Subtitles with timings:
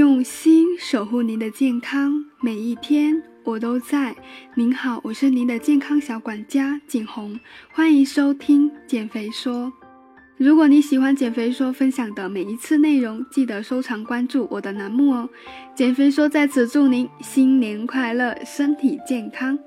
[0.00, 4.16] 用心守护您的健康，每一天我都在。
[4.54, 7.38] 您好，我是您的健康小管家景红，
[7.70, 9.70] 欢迎收听减肥说。
[10.38, 15.28] 如果你喜欢减肥说分享的每一次内容，记得收藏关注我的栏目哦。
[15.74, 19.58] 减肥说在此祝您新年快乐，身体健康。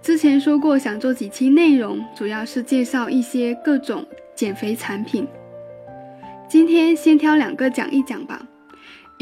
[0.00, 5.28] 之前说过想做几期内容，主要是介绍一些各种减肥产品。
[6.48, 8.48] 今天先挑两个讲一讲吧。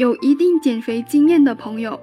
[0.01, 1.99] 有一定减肥经验的朋友，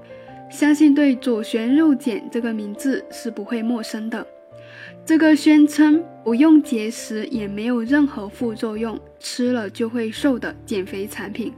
[0.49, 4.25] 相信对左旋肉碱这个名字是不会陌生的。
[5.05, 11.53] 这个宣称不用节食，也没有任何副作用，吃了就会瘦的减肥产品，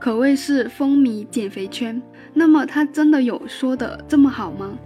[0.00, 2.02] 可谓是风靡减肥圈。
[2.32, 4.76] 那么它真的有说的这么好吗？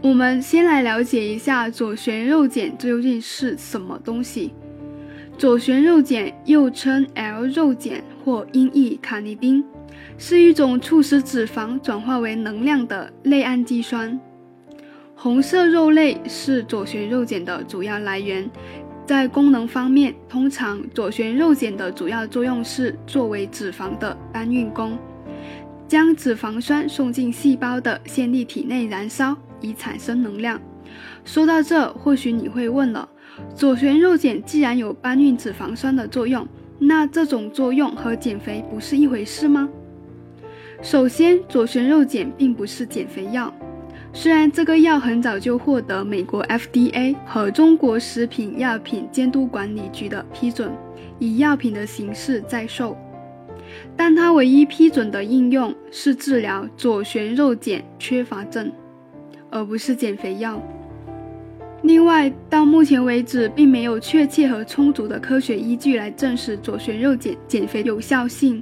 [0.00, 4.52] 我们先来了解一下左旋肉碱究竟是什么东西。
[5.36, 9.64] 左旋肉碱又称 L 肉碱或音译卡尼丁。
[10.24, 14.16] 是一种促使脂肪转化为能量的类氨基酸。
[15.16, 18.48] 红色肉类是左旋肉碱的主要来源。
[19.04, 24.96] 在功能方面，通常左旋肉碱的主要作用是作为脂肪的搬运工，
[25.88, 30.60] 将脂肪酸送进细胞的线粒体内燃烧，以产生能量。
[31.24, 33.08] 说到这，或许你会问了：
[33.56, 36.46] 左旋肉碱既然有搬运脂肪酸的作用，
[36.78, 39.68] 那这种作用和减肥不是一回事吗？
[40.82, 43.54] 首先，左旋肉碱并不是减肥药。
[44.12, 50.72] 虽然这个药很早就获得美国 FDA 和中国食品药品监督管理局的批准，
[51.20, 52.96] 以药品的形式在售，
[53.96, 58.70] 但它唯一批准的应用是治疗左旋肉碱缺乏症，
[59.50, 60.60] 而不是减肥药。
[61.82, 68.60] 另外，到目前为止，并没有确切和充足的科学依据来证实左旋肉碱减肥有效性。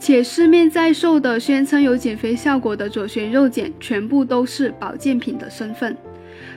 [0.00, 5.94] 且市面在售的宣称有减肥效果的左旋肉碱，全部都是保健品的身份。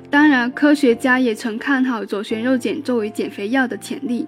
[0.09, 4.25] 当然，科学家也曾看好左旋肉碱作为减肥药的潜力。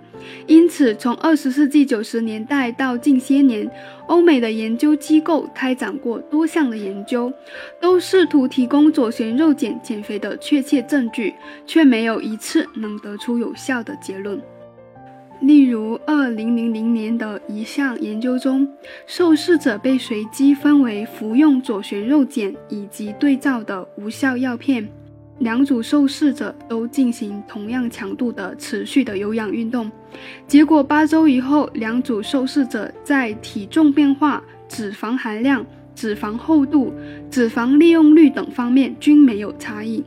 [0.47, 3.69] 因此，从二十世纪九十年代到近些年，
[4.07, 7.31] 欧美的研究机构开展过多项的研究，
[7.79, 11.33] 都试图提供左旋肉碱减肥的确切证据，
[11.65, 14.41] 却没有一次能得出有效的结论。
[15.41, 18.67] 例如，二零零零年的一项研究中，
[19.05, 24.87] 受试者被随机分为服用左旋肉碱以及对照的无效药片，
[25.39, 29.91] 两组受试者都进行同样强度的持续的有氧运动，
[30.47, 35.63] 结果八周以后，两组受试者在体重变化、脂肪含量、
[35.93, 36.91] 脂肪厚度、
[37.29, 40.03] 脂肪利用率等方面均没有差异。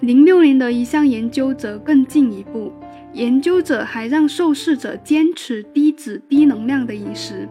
[0.00, 2.72] 零六年的一项研究则更进一步。
[3.12, 7.48] 研究者还让受试者坚持低脂低能量的饮食，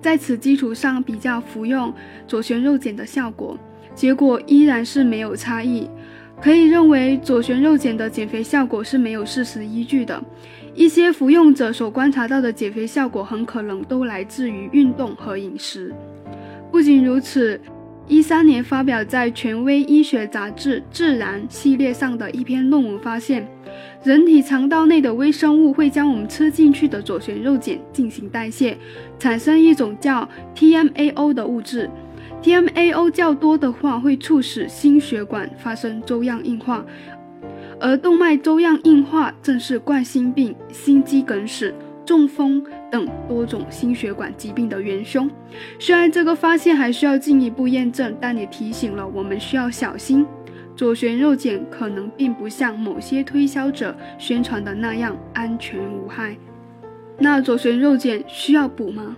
[0.00, 1.92] 在此基础上比较服用
[2.26, 3.58] 左旋肉碱的效果，
[3.94, 5.88] 结果依然是没有差异。
[6.40, 10.22] 可以认为左旋肉碱的减肥效果是没有事实依据的。
[10.74, 15.94] 一些服用者所观察到的减肥效果很可能都来自于运动和饮食。
[16.72, 17.60] 不仅如此，
[18.08, 23.48] 一三年发表在权威医学杂志《自然》系列上的一篇论文发现。
[24.02, 28.76] 人体肠道内的微生物会将我们吃进去的左旋肉碱进行代谢，
[29.18, 31.88] 产生一种叫 TMAO 的物质。
[32.42, 36.84] TMAO 较多的话，会促使心血管发生粥样硬化，
[37.80, 41.72] 而动脉粥样硬化正是冠心病、心肌梗死、
[42.04, 45.30] 中风等多种心血管疾病的元凶。
[45.78, 50.26] 虽然这个发现还需要进一步验证，但也提醒了我们需要小心。
[50.76, 56.36] 左旋肉碱可能并不像某些推销者宣传的那样安全无害。
[57.18, 59.16] 那左旋肉碱需要补吗？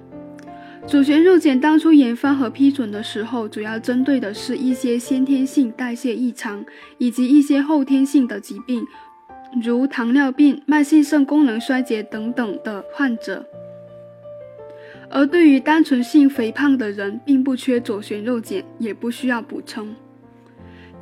[0.86, 6.64] 左旋肉碱当初研发和批准的时候，主要针对的是一些先天性代谢异常
[6.98, 8.86] 以及一些后天性的疾病，
[9.64, 13.44] 如糖尿病、慢性肾功能衰竭等等的患者。
[15.08, 19.88] 而对于单纯性肥胖的人，并不缺左旋肉碱，也不需要补充。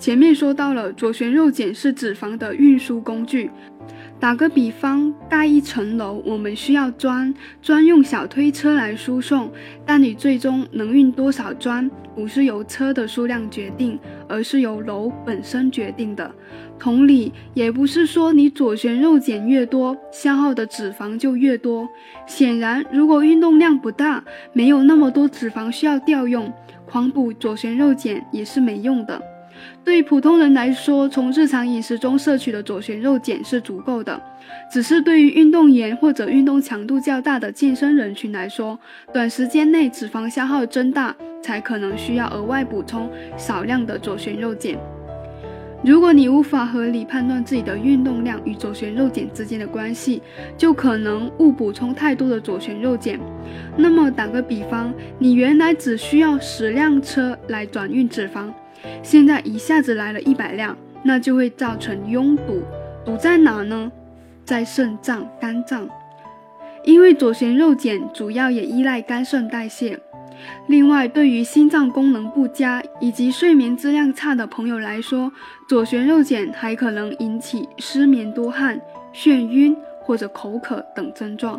[0.04, 3.50] 前面说到了，左旋肉碱是脂肪的运输工具。
[4.20, 9.50] 打个比方，盖一层楼，我们需要砖，专用小推车来输送。
[9.86, 13.98] 但你最终能运多少砖，不是由车的数量决定，
[14.28, 16.30] 而是由楼本身决定的。
[16.78, 21.88] 同理，也不是说你左旋肉碱越多，消耗的脂肪就越多。
[22.26, 24.22] 显然，如果运动量不大，
[24.52, 26.52] 没有那么多脂肪需要调用，
[26.84, 29.18] 狂补左旋肉碱也是没用的。
[29.84, 34.20] 对普通人来说，从日常饮食中摄取的左旋肉碱是足够的。
[34.70, 38.78] 只是对于运动员或者运动强度较大的健身人群来说，
[39.12, 44.74] 短时间内脂肪消耗增大，才可能需要额外补充少量的左旋肉碱。
[45.82, 50.22] 如果你无法合理判断自己的运动量与左旋肉碱之间的关系，
[50.56, 53.20] 就可能误补充太多的左旋肉碱。
[53.76, 58.50] 那么打个比方，你原来只需要十辆车来转运脂肪，
[59.02, 62.62] 现在一下子来了一百辆，那就会造成拥堵。
[63.04, 63.90] 堵在哪呢？
[64.44, 65.88] 在肾脏、肝脏。
[66.84, 69.98] 因为左旋肉碱主要也依赖肝肾代谢。
[70.66, 75.32] 另外，对于心脏功能不佳以及睡眠质量差的朋友来说，
[75.68, 78.78] 左旋肉碱还可能引起失眠、多汗、
[79.14, 81.58] 眩晕或者口渴等症状。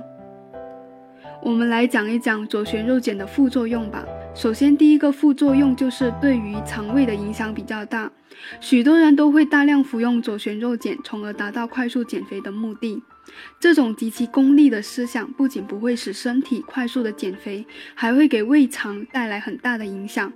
[1.42, 4.06] 我们来讲一讲左旋肉碱的副作用吧。
[4.36, 8.12] 首先，第一个副作用就是对于肠胃的影响比较大，
[8.60, 13.02] 许多人都会大量服用左旋肉碱，从而达到快速减肥的目的。
[13.62, 17.66] 这种极其功利的思想不仅不会使身体快速的减肥，
[17.96, 20.32] 还会给胃肠带来很大的影响，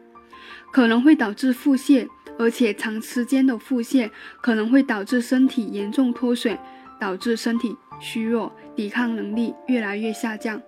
[0.72, 2.07] 可能会导致腹泻，
[2.38, 4.10] 而且长时间的腹泻
[4.42, 6.57] 可能会导致身体严重脱水，
[7.02, 10.60] 导致身体虚弱，抵抗能力越来越下降。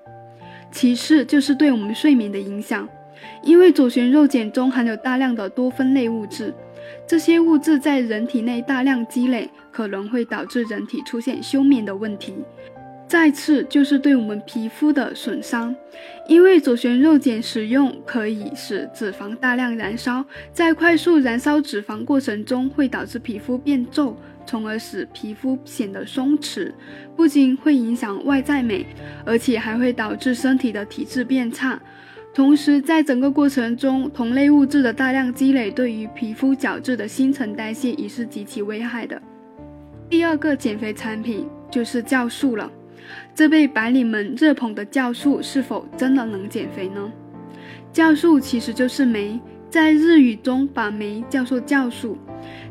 [0.70, 2.88] 其次就是对我们睡眠的影响，
[3.44, 6.54] 因为左旋肉碱中含有大量的多酚类物质。
[7.08, 12.36] 这些物质在人体内大量积累，可能会导致人体出现休眠的问题。
[13.08, 15.76] 再次就是对我们皮肤的损伤，
[16.30, 24.16] 因为左旋肉碱使用可以使脂肪大量燃烧，在快速燃烧脂肪过程中会导致皮肤变皱，
[24.46, 26.72] 从而使皮肤显得松弛，
[27.14, 28.86] 不仅会影响外在美，
[29.26, 31.78] 而且还会导致身体的体质变差。
[32.34, 39.22] 同时，在整个过程中，同类物质的大量积累对于皮肤角质的新陈代谢也是极其危害的。
[40.10, 42.72] 第二个减肥产品就是酵素了。
[43.36, 47.12] 这被白领们热捧的酵素是否真的能减肥呢？
[47.94, 49.38] 酵素其实就是酶，
[49.70, 52.18] 在日语中把酶叫做酵素。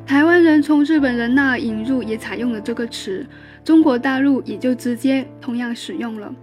[0.06, 3.26] 台湾人从日本人那引入，也采用了这个词，
[3.62, 6.34] 中国大陆也就直接同样使用了。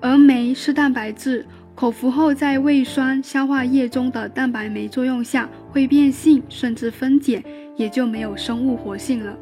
[0.00, 1.46] 而酶是蛋白质。
[1.76, 7.44] 口服后，在胃酸消化液中的蛋白酶作用下会变性，甚至分解，
[7.76, 9.36] 也就没有生物活性了。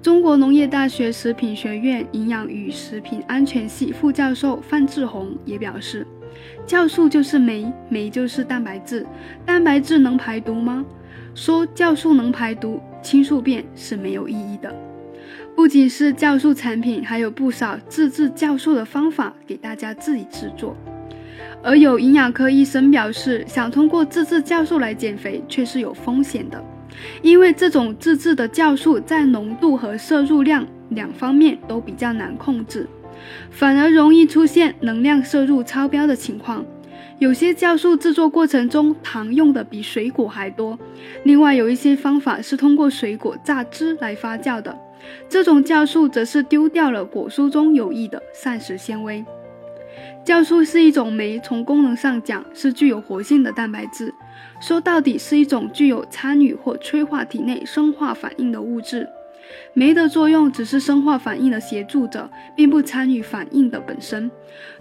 [0.00, 6.06] 中国农业大学食品学院营养与食品安全系副教授范志红也表示，
[6.66, 9.04] 酵素就是酶，酶就是蛋白质，
[9.44, 10.82] 蛋白质能排毒吗？
[11.34, 14.74] 说酵素能排毒，轻速便是没有意义的。
[15.54, 20.74] 不仅是酵素产品，还有不少自制酵素的方法给大家自己制作。
[21.66, 26.64] 而有营养科医生表示，想通过自制酵素来减肥却是有风险的，
[27.22, 32.88] 因为这种自制的酵素在浓度和摄入量两方面都比较难控制，
[33.50, 36.64] 反而容易出现能量摄入超标的情况。
[37.18, 40.78] 有些酵素制作过程中糖用的比水果还多，
[41.24, 44.78] 另外有一些方法是通过水果榨汁来发酵的，
[45.28, 49.24] 这种酵素则是丢掉了果蔬中有益的膳食纤维。
[50.26, 54.12] 酵素是一种酶，从功能上讲是具有活性的蛋白质，
[54.58, 59.08] 说到底是一种具有参与或催化体内生化反应的物质。
[59.74, 64.30] 酶的作用只是生化反应的协助者，并不参与反应的本身。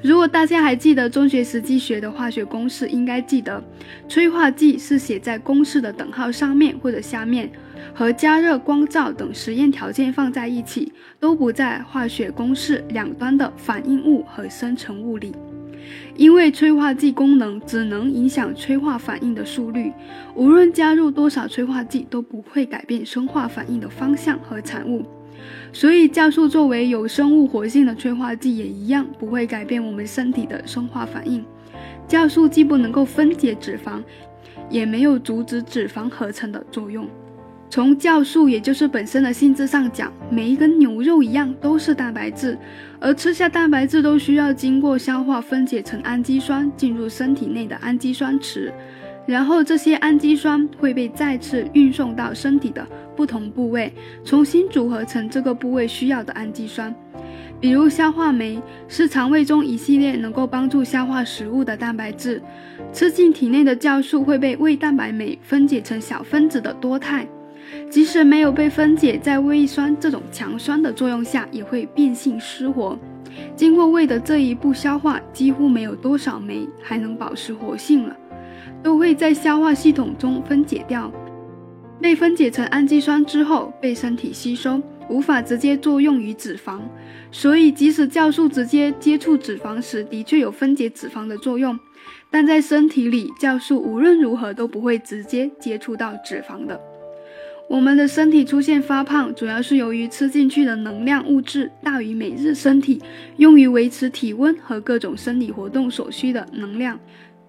[0.01, 3.63] 如果大家还记得中学时期学的化学公式，应该记得
[4.07, 7.49] 催化剂是写在公式的等号上面或者下面。
[7.93, 15.33] 和加热、光照等实验条件放在一起，都不在化学公式两端的反应物和生成物里。
[16.15, 19.91] 因为催化剂功能只能影响催化反应的速率，
[20.35, 25.05] 无论加入多少催化剂都不会改变生化反应的方向和产物。
[25.71, 31.43] 所以，酵素作为有生物活性的催化剂，也一样不会改变我们身体的生化反应。
[32.07, 34.01] 酵素既不能够分解脂肪，
[34.69, 37.07] 也没有阻止脂肪合成的作用。
[37.75, 42.57] 从酵素，也就是本身的性质上讲，每一根牛肉一样都是蛋白质，
[43.01, 48.73] 而吃下蛋白质都需要经过消化分解成氨基酸，进入身体内的氨基酸池，
[49.25, 53.91] 然后这些氨基酸会被再次运送到身体的不同部位，
[54.23, 56.95] 重新组合成这个部位需要的氨基酸。
[57.59, 62.41] 比如消化酶是肠胃中一系列能够帮助消化食物的蛋白质，
[62.93, 67.27] 吃进体内的酵素会被胃蛋白酶分解成小分子的多肽。
[67.89, 72.97] 即使没有被分解，在胃酸这种强酸的作用下，也会变性失活。
[73.55, 78.15] 经过胃的这一步消化，几乎没有多少酶还能保持活性了，
[78.81, 81.11] 都会在消化系统中分解掉。
[81.99, 86.79] 被分解成氨基酸之后被身体吸收，无法直接作用于脂肪。
[87.31, 91.77] 所以，即使酵素直接接触脂肪时，的确有分解脂肪的作用，
[92.29, 96.79] 但在身体里，酵素无论如何都不会直接接触到脂肪的。
[97.67, 103.01] 我们的身体出现发胖，主要是由于吃进去的能量物质大于每日身体
[103.37, 106.99] 用于维持体温和各种生理活动所需的能量，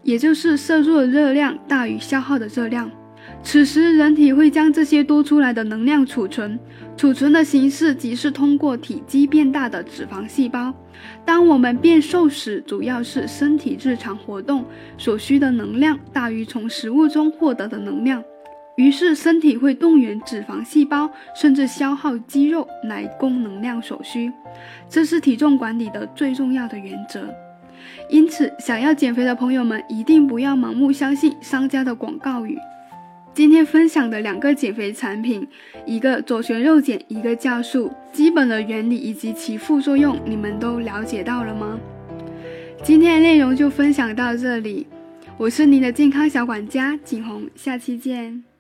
[0.03, 2.91] 也就是摄入的热量大于消耗的热量。
[3.43, 6.59] 此时，人体会将这些多出来的能量储存，
[6.97, 10.73] 储存的形式即是通过体积变大的脂肪细胞。
[11.25, 14.65] 当我们变瘦时，主要是身体日常活动
[14.97, 18.23] 所需的能量大于从食物中获得的能量。
[18.77, 24.31] 于是，身体会动员脂肪细胞，甚至消耗肌肉来供能量所需。
[24.89, 27.27] 这是体重管理的最重要的原则。
[28.11, 32.59] 因此，想要减肥的朋友们一定不要盲目相信商家的广告语。
[33.33, 35.47] 今天分享的两个减肥产品，
[35.85, 41.79] 一个左旋肉碱，一个酵素，基本的原理以及其副作用，你们都了解到了吗？
[42.83, 44.87] 今天的内容就分享到这里，
[45.37, 48.56] 我是您的健康小管家景红，下期见。